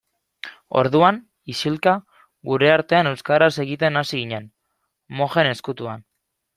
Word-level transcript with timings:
Orduan, 0.79 1.19
isilka, 1.55 1.93
gure 2.53 2.73
artean 2.79 3.13
euskaraz 3.13 3.53
egiten 3.67 4.03
hasi 4.05 4.19
ginen, 4.25 4.53
mojen 5.25 5.57
ezkutuan. 5.57 6.09